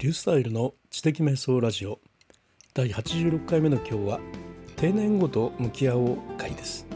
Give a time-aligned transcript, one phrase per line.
[0.00, 1.98] リュースタイルの知的瞑想ラジオ。
[2.72, 4.20] 第86回目の今日は
[4.76, 6.86] 定年後と向き合おう会です。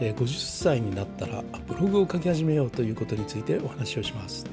[0.00, 4.46] え50歳になったらブログを書き始めようということについてお話をします。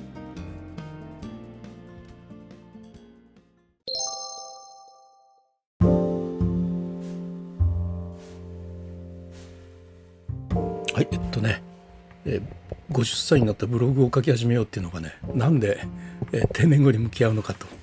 [10.94, 11.64] はいえっとね、
[12.26, 12.42] え
[12.92, 15.88] 50歳になったブログを書き始めようっていうのがねなんで、
[16.34, 17.77] え定年後に向き合うのかと。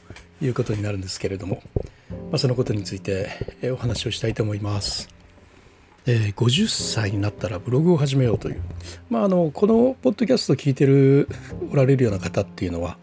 [0.47, 1.63] いうことになるんですけれども、
[2.11, 3.29] まあ、そのことについて、
[3.63, 5.09] えお話をしたいと思います。
[6.07, 8.61] えー、50歳になったらブログを始めようという、
[9.09, 11.29] まあ、あのこのポッドキャストを聞いてる
[11.73, 12.99] おられるような方っていうのは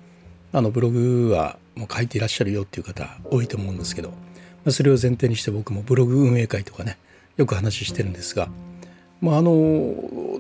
[0.54, 4.16] あのブログはもう書いていらっしゃるよっていう方多いと思うんですけど、ま
[4.68, 7.00] あ、それを前提にして僕もブログ運営会とかね
[7.38, 8.50] よく話してるんですが、
[9.20, 9.96] まあ、あの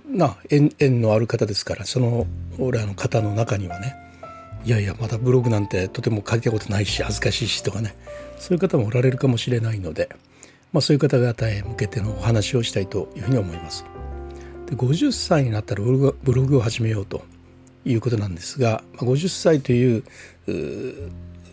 [0.05, 2.27] な縁縁のある方ですからその
[2.59, 3.95] 俺らの方の中にはね
[4.63, 7.95] いやいやまだブログなんてとても書いたことないし恥ずかしいしとかね
[8.37, 10.09] そういう方もおられるかもしれないので。
[10.73, 13.85] まあ、そういう方々へ向けてのお話をしたいというふうに思います。
[14.67, 17.23] で50歳になったらブログを始めようと
[17.83, 20.03] いうことなんですが、ま、50歳という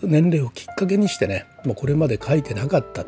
[0.03, 3.05] 年齢をきっかけにしてねもうこれまで書いてなかった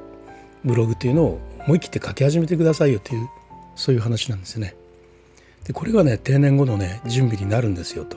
[0.64, 3.28] ブログというのを思い切って書き始めてくださいよという
[3.76, 4.74] そういう話なんですね。
[5.64, 8.16] でこれがね定年後のね準備になるんですよと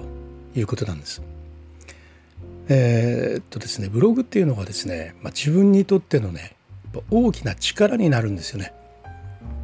[0.56, 1.22] いうことなんです。
[2.70, 6.56] えー、っとですねブログっていうのがですね、まあ、自分にとってのね
[7.10, 8.74] 大きな力になるんですよね。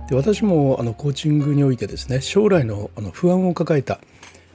[0.09, 3.99] で私もあのコーチングにおいてですね将来のあの不安を抱えた、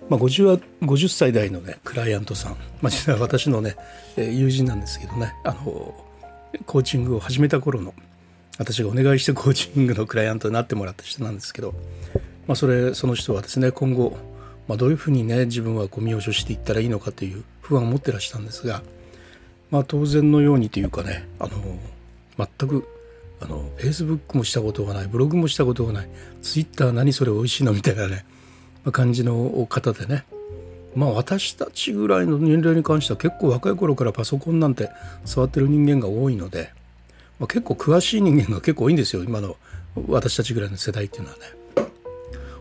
[0.08, 3.76] まあ50、50, 歳代のねクライアントさん、まあ、実は私のね
[4.16, 5.94] 友人なんですけどねあの
[6.66, 7.94] コーチングを始めた頃の
[8.58, 11.72] 私がお願いしてコーチングのクライアントになってもらった人なんですけど、
[12.46, 14.16] まあ、それその人はですね今後、
[14.66, 18.82] まあ、どういうふうにね自分はこう身を処していったらいいのかという不安を持ってらしたんですが、
[19.70, 21.50] まあ、当然のようにというかねあの
[22.58, 22.86] 全く
[23.40, 26.08] あの Facebook もしたことがないブログもしたことがない
[26.42, 28.24] Twitter 何それ美味しいのみたいなね、
[28.84, 30.24] まあ、感じの方でね
[30.94, 34.90] まあ私たちぐらいの年齢に関しては結構若い頃からパソコンなんて
[35.24, 36.70] 触ってる人間が多いので、
[37.38, 39.56] まあ、結構詳しい人間が結構多いんですよ今の
[40.08, 41.42] 私たちぐらいの世代っていうのはね。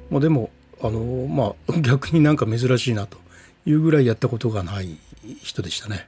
[0.10, 3.18] まあ、でもあのまあ逆になんか珍しいなと
[3.66, 4.98] いうぐらいやったことがない
[5.42, 6.08] 人でしたね。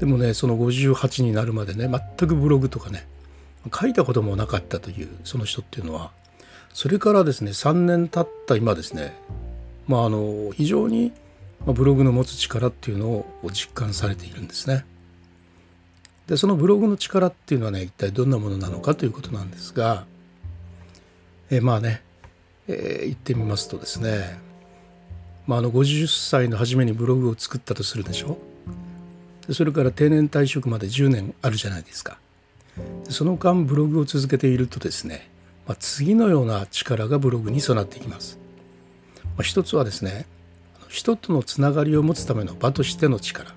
[0.00, 3.06] でもねその58になるまでね全くブログとかね
[3.72, 6.10] 書いたこともなかったというその人っていうのは
[6.72, 9.14] それからですね3年経った今ですね
[9.86, 11.12] まああの非常に
[11.64, 14.84] ブログの持つ力っていうのを実感されているんですね。
[16.26, 20.04] でそのブログの力っていうのはね一体どんなものなのかということなんですが
[21.52, 22.02] えまあね、
[22.66, 24.38] えー、言ってみますとですね、
[25.46, 28.38] まあ、あの50歳の初めにブログを作ったとするでしょ。
[29.50, 32.18] それから定年退職まで10年あるじゃないですか。
[33.08, 35.28] その間ブログを続けているとですね、
[35.66, 38.38] まあ、次のような力がブログに備っていきます、
[39.24, 40.26] まあ、一つはですね
[40.88, 43.54] 人とのつながりを持つための場としての力。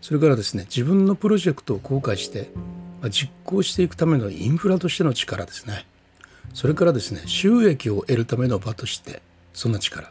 [0.00, 2.50] それからですね自分のプロジェクトを公開して、
[3.02, 5.86] まあ、実行していくためのインフラとしての力ですね。
[6.54, 9.22] それからですね収益を得るための場として
[9.52, 10.10] そんな力。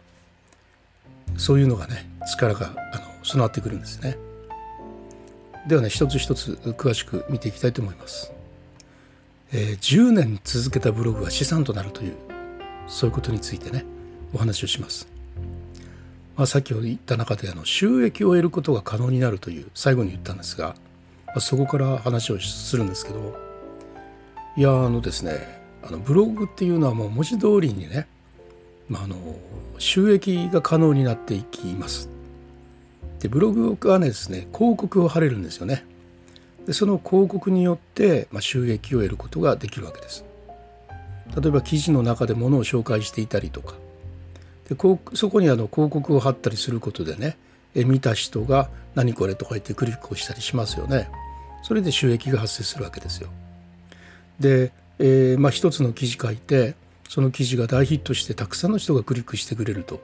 [1.38, 4.17] そういうのがね力があの備わってくるんですね。
[5.67, 8.31] ではね一つ一つ詳しく見ていきたいと思います、
[9.51, 12.16] えー、10年続けたブログは資産となるという
[12.88, 13.85] そういうことについてね
[14.34, 15.07] お話をします、
[16.35, 20.75] まあ、さっき言った中であの収益を得ることが可能になるという最後に言ったんですが、
[21.28, 23.38] まあ、そこから話をするんですけど
[24.57, 28.07] いやあのですねあのブログっていうのはもう文字通りにね、
[28.89, 29.16] まあ、あの
[29.77, 32.09] 収益が可能になっていきます。
[33.19, 35.85] でブログはねですね広告を貼れるんですよね。
[36.66, 40.25] でその広告によって、まあ、収益を得ることができるわけです。
[41.39, 43.75] 例えば記事の中でものを紹介していたりとか。
[44.67, 47.38] でこうそこにあの広告を貼ったりすることでね
[47.75, 51.09] え見た人が「何これ?」とか言ってクリックをしたりしますよね。
[51.63, 53.30] それで収益が発生するわけですよ。
[54.39, 56.75] で、えー、まあ一つの記事書いて
[57.09, 60.00] その記事が大ヒットしてたくさんの人がクリックしてくれると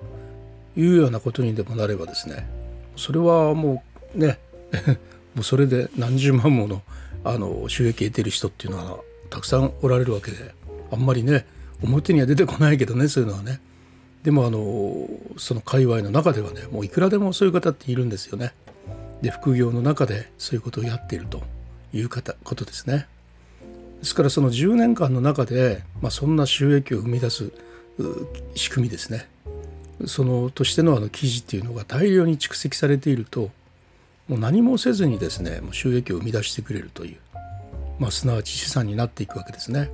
[0.75, 2.49] いうようなことにでもなればですね
[2.97, 3.83] それはも
[4.15, 4.39] うね
[5.35, 6.81] もうそれで何十万もの
[7.23, 8.99] あの収益得てる人っていうのは
[9.29, 10.53] たくさんおられるわけで
[10.91, 11.45] あんまりね
[11.83, 13.61] 表には出てこないけどねそういうのはね。
[14.23, 15.07] でもあの
[15.37, 18.53] その界隈の中ではねもういくらでもそういう方っているんですよね。
[19.21, 21.43] で副業の中でそういうことをやっていると
[21.93, 23.07] いうことですね。
[23.99, 27.51] ですからその10年間の中で、まあ、そんな収益を生み出す
[28.55, 29.27] 仕組みですね
[30.05, 33.49] そのとしてのあの記事っていうのが大量に蓄積されていると
[34.27, 37.17] もう何もせずにですねもう収益を生み出してくれるという、
[37.99, 39.89] まあ、すなわち資産になっていくわけですね。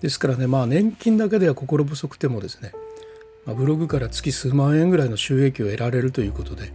[0.00, 2.72] ですからねまあ年金だけでは心細くてもですね、
[3.46, 6.66] まあ、ブログから月数万円ぐらいの収益を得られるということで、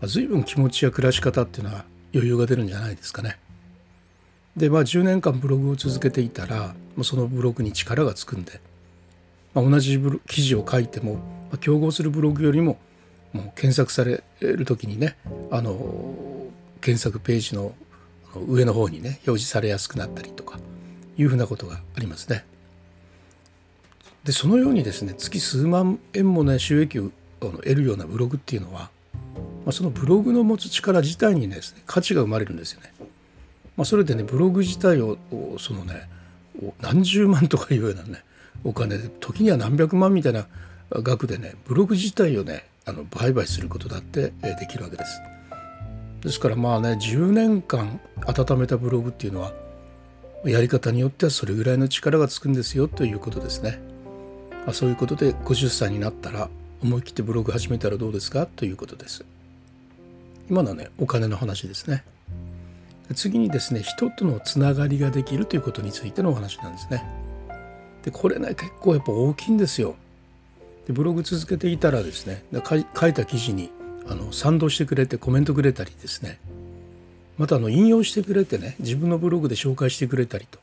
[0.00, 1.84] まあ、随分気持ちや暮らし方っていうのは
[2.14, 3.38] 余裕が出るんじゃないですかね。
[4.56, 8.60] でまあ10年間ブログを続けていたらもうそのブログに力がつくんで、
[9.54, 11.20] まあ、同じ記事を書いても、ま
[11.54, 12.78] あ、競合するブログよりも
[13.32, 15.16] もう検索される時にね
[15.50, 15.76] あの
[16.80, 17.74] 検索ページの
[18.46, 20.58] 上の方にね表示されやすくなったりとか
[21.16, 22.44] いうふうなことがありますね。
[24.24, 27.10] でそのようにですね月数万円もね収益を
[27.40, 28.90] 得るようなブログっていうのは、
[29.64, 32.92] まあ、そのブログの持つ力自体にですね価値が生まれるんですよね。
[33.76, 35.18] まあ、それでねブログ自体を
[35.58, 36.08] そのね
[36.80, 38.22] 何十万とかいうようなね
[38.64, 40.46] お金で時には何百万みたいな
[40.90, 45.20] 額でねブログ自体をねあの売買することだってできるわけです。
[46.20, 49.52] ですからまあね10年間温めたブログっていうのは
[50.44, 53.80] やり方によってはそれぐらいの力がつくんですよということですね。
[54.64, 56.48] まあ、そういうことで50歳になったら
[56.82, 58.46] 思い切ってブログ始めたらどうですか？
[58.46, 59.24] ということです。
[60.50, 62.04] 今のはねお金の話ですね。
[63.14, 67.04] 次にですね人とのつながりができるということについてのお話なんですね。
[68.04, 69.96] でこれね結構やっぱ大きいんですよ。
[70.86, 72.76] でブログ続けていたらですね書
[73.08, 73.70] いた記事に
[74.08, 76.38] あの賛同してくれてコメントくれたりですね
[77.38, 80.58] またあの引用してくれてね自分のブログで紹介してくれたりと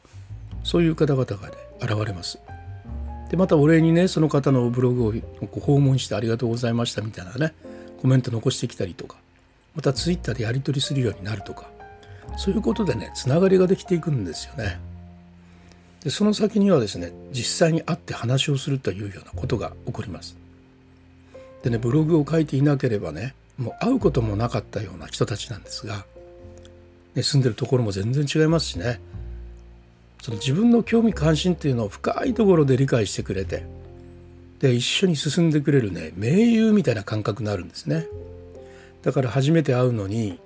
[0.64, 2.40] そういう方々がね現れます。
[3.30, 5.14] でまたお礼にねその方のブログを
[5.60, 7.54] 訪問してありがとうございましたみたいなね
[8.02, 9.18] コメント残してきたりとか
[9.76, 11.69] またツイッターでやり取りするようになるとか
[12.38, 14.80] そういうことでねつながりができていくんですよね。
[16.04, 20.38] でその先にはですね実際に会って話をするというようなことが起こります。
[21.64, 26.06] でねブログを書いていなければねもう会うこともなかったような人たちなんですが、
[27.16, 29.02] ね、住んでるところも全然違いますしね
[30.22, 33.66] その自分の興味関心っていうのを深いところで理解してくれて
[34.60, 38.08] で一緒に進んでくれるね盟友みたいな感覚になるんですね
[39.02, 40.40] だから初めて会うのに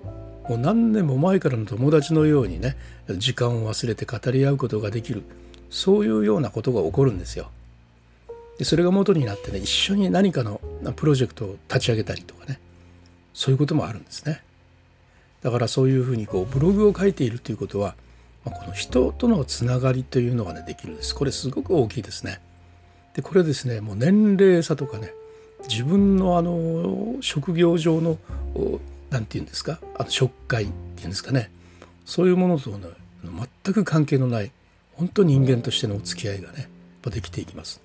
[0.50, 2.76] もう何年も前からの友達のようにね
[3.18, 5.24] 時間を忘れて語り合うことができる
[5.70, 7.50] そういうようなことが起こるんですよ。
[8.58, 10.62] でそれが元になってね一緒に何かの
[10.96, 12.60] プロジェクトを立ち上げたりとかね
[13.34, 14.44] そういうこともあるんですね。
[15.42, 17.96] だからそういうふうにこうブログを書いているということは、
[18.46, 21.16] まあ、この人とのつながりというのがねできるんです。
[21.16, 22.40] これすごく大きいですね。
[23.16, 25.14] でこれですねもう年齢差とかね
[25.68, 28.18] 自分のあの職業上の
[29.14, 29.80] 何て言うんですか？
[29.98, 31.52] あの食会っていうんですかね
[32.06, 32.88] そういうものとね
[33.64, 34.52] 全く関係のない
[34.96, 36.68] 本当に人間としてのお付き合いがね
[37.06, 37.80] できていきます。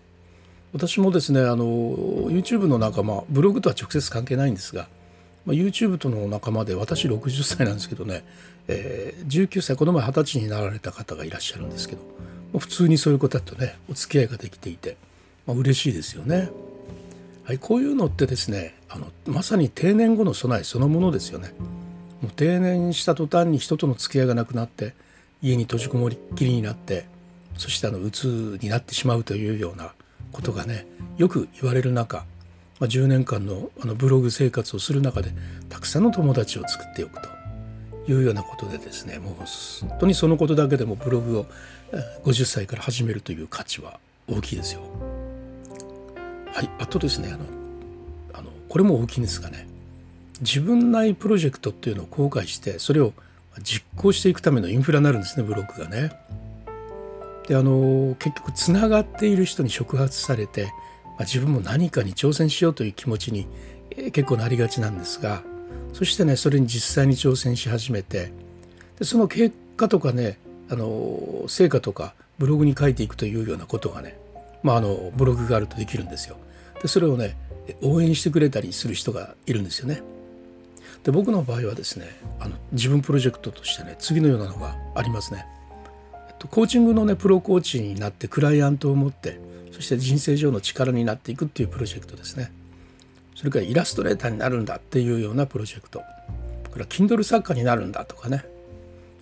[0.73, 1.65] 私もですねあの
[2.31, 4.89] YouTube の仲間ブログとは直接関係ないんですが、
[5.47, 8.23] まあ、YouTube との仲間で私60歳なんですけどね、
[8.69, 12.03] えー、19歳この前20歳になられた方がいらっしゃるんですけど、
[12.59, 14.97] 普通にそういう方とねお付き合いができていて、
[15.47, 16.51] まあ、嬉しいですよね。
[17.45, 21.53] はい、こういうのってですねあのまさに定年後の備えそのものですよね。
[22.23, 24.95] もう定年した途端に人との付き合いがなくなって
[25.41, 27.07] 家に閉じこもりっきりになって
[27.57, 29.93] そしてあの鬱になってしまうというような
[30.33, 30.87] ことがね
[31.17, 32.19] よく言われる中、
[32.81, 35.31] まあ、10年間のあのブログ生活をする中で
[35.69, 37.29] たくさんの友達を作っておくと
[38.11, 41.47] いうようなことでですねもう本当にそのことだけでもブログを
[42.25, 44.81] 50歳から始めるという価値は大きいですよ。
[46.53, 47.45] はい、あとですねあの
[48.69, 49.69] これも大きいんですがね
[50.41, 53.13] 自分内プロジェクトっていうのを公開してそれを
[53.63, 56.13] 実行していくためのインフラになるんですねブログがね。
[57.49, 60.71] であの結局つながっている人に触発されて、ま
[61.21, 63.47] あ、自分も何かに挑戦しようという気持ちに、
[63.91, 65.43] え、結構なりがちなんですが
[65.95, 68.33] そしてねそれに実際に挑戦し始めて
[68.99, 74.19] でその結果とかねあの成果とかブログに書いていくというようなことがね、
[74.63, 76.37] まあ、あのブログがあるとできるんですよ。
[76.83, 77.35] でそれをね
[77.83, 80.03] 応援してくれたりする人がいるんですよね。
[81.05, 82.07] で僕の場合はですね
[82.41, 85.47] あの自分プロジェクトとしてね次のようなのがありますね。
[86.29, 89.41] えっと、コーチングのねプロコーチになってクライアントを持って
[89.73, 92.53] そして人生上の力になっていくっていうプロジェクトですね。
[93.37, 96.03] それからイラストレーターになるんだっていうようなプロジェクト。
[96.79, 98.45] から Kindle 作家になるんだとかね。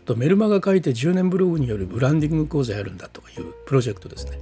[0.02, 4.38] あとメルマガ書いて10年ブログによるブランディング講座やるんだとかいうプロジェクトですね。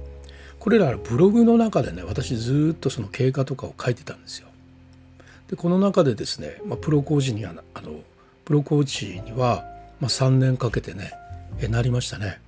[0.65, 4.47] これらブログの中でね私ずっとその経過とかを書いてたんですよ。
[5.47, 7.99] でこの中でですね、まあ、プロコーチにはあの
[8.45, 9.63] プロコーチには、
[9.99, 11.13] まあ、3年かけてね
[11.61, 12.39] えなりましたね。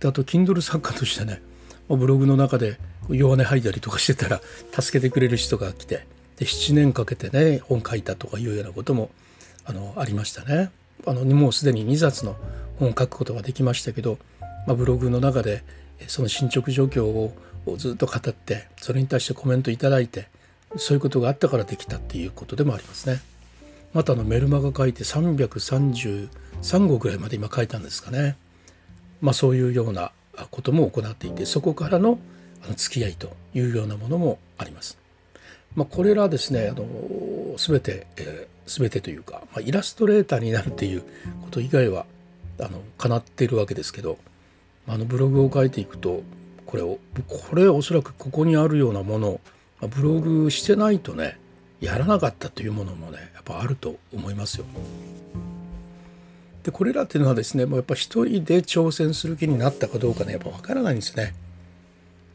[0.00, 1.42] であと Kindle 作家としてね、
[1.86, 2.78] まあ、ブログの中で
[3.10, 4.40] 弱音吐いたりとかしてたら
[4.72, 6.06] 助けてくれる人が来て
[6.38, 9.10] で7年かけてね本書いたとかいうようなことも
[9.66, 10.70] あのありましたね。
[11.06, 12.36] あのもうすでに2冊の
[12.78, 14.16] 本を書くことができましたけど、
[14.66, 15.62] まあ、ブログの中で
[16.06, 17.32] その進捗状況を
[17.76, 20.28] ずっと語ってそれに対してコメントいただいて
[20.76, 23.20] そういうことがあったからできたっていうことでもありますね。
[23.92, 26.28] またのメルマガ書いて333
[26.88, 28.36] 号ぐらいまで今書いたんですかね。
[29.20, 30.10] まあそういうような
[30.50, 32.18] ことも行っていてそこからの
[32.76, 34.98] 付き合いというようなものもあります。
[35.76, 36.86] まあ、これらですねあの
[37.56, 41.02] 全て、えー、全てというか、まあ、イラストレーターになるっていう
[41.42, 42.06] こと以外は
[42.60, 44.18] あの叶っているわけですけど
[44.86, 46.22] あのブログを書いていくと
[46.66, 46.98] これを
[47.28, 49.40] これおそらくここにあるようなもの
[49.80, 51.38] ブログしてないとね
[51.80, 54.66] やらなかったというものもねやっぱあると思いますよ。
[56.62, 61.34] でこれらっていうのはですねもうやっぱ一人で挑戦する気になったかどうかねやっぱ分からないんですね。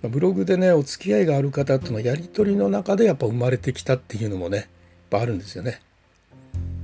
[0.04, 4.68] ブログでねお付き合いがある方とのはやり取りの中でやっぱ生まれてきたっていうのもねやっ
[5.10, 5.82] ぱあるんですよね。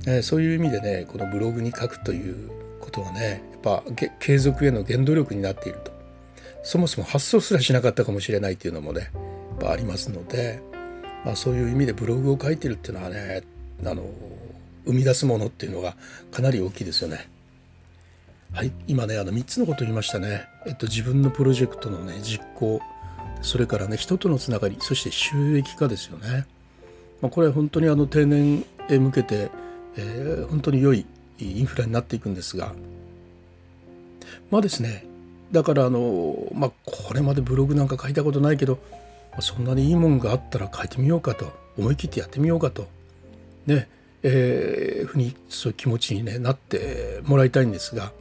[0.06, 3.82] えそういう意味でねこのブログに書くということはねやっぱ
[4.18, 5.92] 継続への原動力になっていると
[6.62, 10.60] そもそも発想すらしなかったかもしれないっていうのもねやっぱありますので、
[11.24, 13.42] まあ、そういう意味でブログを書いてるっていうのはね
[13.84, 14.04] あの
[14.84, 15.96] 生み出すものっていうのが
[16.32, 17.28] かなり大きいですよね。
[18.52, 20.46] はい、今ねあの3つのことを言いましたね。
[20.66, 22.80] えっと、自分のプロジェクトのね実行
[23.42, 26.46] それからね人とのつながりそして収益化ですよね。
[27.20, 29.50] まあ、これ本当にあの定年へ向けて、
[29.96, 31.06] えー、本当に良い
[31.38, 32.72] インフラになっていくんですが
[34.50, 35.06] まあですね
[35.52, 38.78] だからあのまあこれまでブログなんか書いたことないけど
[39.40, 42.88] そんなにいいもんがあったら書いてみようかと思い切ってやってみようかと
[43.66, 43.88] ね
[44.28, 48.12] えー、ふにそういう気持ちに、ね、なってもらいたいんですが、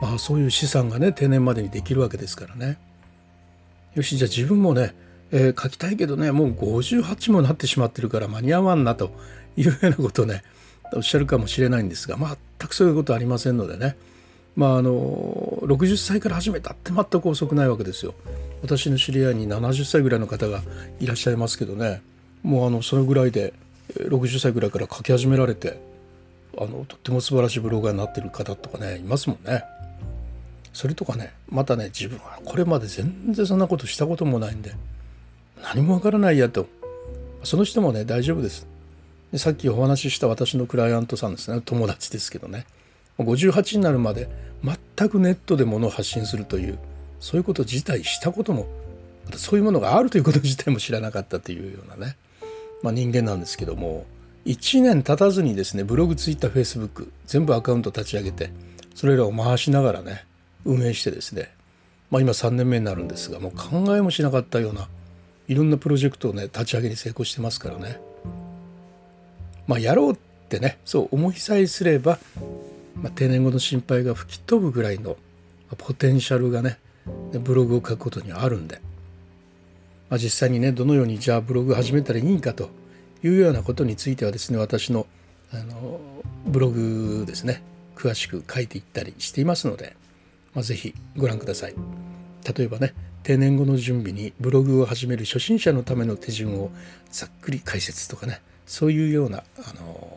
[0.00, 2.78] まあ、そういう資産がね定年までにできるわけですからね。
[3.94, 4.94] よしじゃあ自分もね、
[5.30, 9.10] えー、書きたいけどねもう58もなってしまってるから間に合わんなと
[9.56, 10.42] いうようなことね
[10.94, 13.96] おっしゃるかもしれないんですが全くそういうことありませんのでね
[14.56, 14.90] まああの
[15.62, 18.14] 60歳から始めたって全く遅くないわけですよ。
[18.62, 20.62] 私の知り合いに70歳ぐらいの方が
[20.98, 22.00] いらっしゃいますけどね
[22.42, 23.52] もうあのそのぐらいで
[23.94, 25.78] 60歳ぐらいから書き始められて
[26.58, 29.62] あのとっても素晴らしいブロガーになってる方とかねいますもんね。
[30.72, 34.74] それとかねまたね自分はこれまで全然そんなことしたこともないんで
[35.62, 36.66] 何もわからないやと
[37.44, 38.66] その人もね大丈夫です
[39.34, 41.60] さっきお話しした私のクライアントさんですね。
[41.64, 42.64] 友達ですけどね。
[43.18, 44.28] 58になるまで
[44.62, 46.78] 全くネットで物を発信するという
[47.20, 48.66] そういうこと自体したことも
[49.24, 52.16] またそういうものがあるということ自体も知らなかったというようなね、
[52.82, 54.04] まあ、人間なんですけども
[54.44, 58.50] 1年経たずにですねブログツイッターフェイスブック全部アカウント立ち上げて
[58.94, 60.24] それらを回しながらね
[60.64, 61.50] 運営してですね、
[62.10, 64.88] まあ、今3年目になるんですがもう考えもしなかったような
[65.48, 68.00] いろんなプロジェクトをね立ち上げに成功してますからね。
[69.66, 70.16] まあやろうっ
[70.48, 72.18] てねそう思いさえすれば、
[73.00, 75.16] まあ、定年後の心配が吹き飛ぶぐらいの
[75.78, 76.78] ポテンシャルがね
[77.32, 78.80] ブログを書くことにはあるんで、
[80.08, 82.70] まあ、実際にねどのようにじゃあブログ始めたらいいんかと
[83.22, 85.06] いうようなことについてはですね私の
[85.52, 86.00] あの
[86.46, 87.62] ブログですね
[87.94, 89.96] 詳しく書いていったりしていますので
[90.56, 91.74] まあ、ぜひご覧ください。
[92.56, 96.70] 例えばね定年後の準備にブログを始める初心者のための手順を
[97.10, 100.16] ざっくり解説とかねそういうようなあの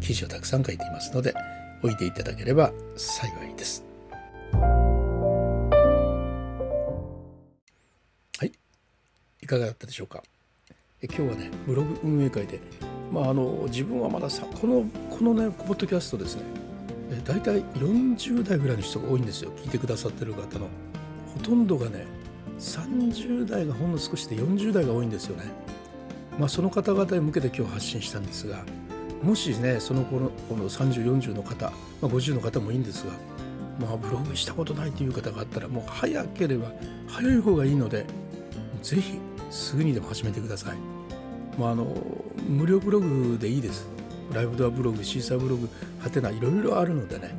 [0.00, 1.34] 記事をたくさん書いていますので
[1.82, 3.84] おいていただければ幸いです。
[8.38, 8.52] はい
[9.42, 10.22] いかがだったでしょうか？
[11.02, 12.60] え今日はねブログ運営会で、
[13.12, 16.42] まあ、あの自分はまださこのこのねポッドキャストですね
[17.10, 20.68] え大体40代ぐらいの人が多いんですよ聞いてくださってる方の
[21.34, 22.06] ほとんどがね
[22.58, 25.44] 30代がほんの少しで40代が多いんですよね
[26.38, 28.64] まあその方々に向けて今日発信したんですが
[29.22, 31.72] もしねその頃この3040の方、ま
[32.02, 33.12] あ、50の方もいいんですが
[33.80, 36.72] まあブログしたことないという方があったらもう早ければ
[37.06, 38.06] 早い方がいいので
[38.82, 39.18] ぜひ
[39.50, 40.76] すぐにでも始めてください。
[41.58, 41.94] まあ、あの
[42.48, 43.86] 無料ブログでいいです。
[44.32, 45.68] ライブドアブログシーサーブログ
[46.00, 47.34] はてないろいろあるのでね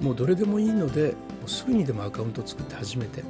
[0.00, 3.24] もうどれでもいいのでもうすぐにでもアカウント作って始めて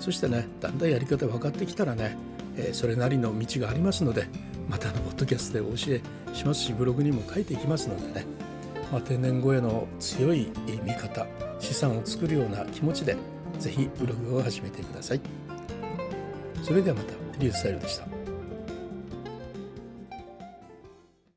[0.00, 2.16] そしてねだんだんやり方分かってきたらね、
[2.56, 4.26] え、それなりの道がありますので
[4.68, 6.00] またのポッドキャストでお教え
[6.34, 8.26] しますしブログにも書いていきますのでね、
[8.90, 10.50] まあ、定年後への強い
[10.84, 11.26] 見方
[11.58, 13.16] 資産を作るような気持ちで
[13.58, 15.20] 是非ブログを始めてください。
[16.62, 18.23] それではまたリュースタイルでした。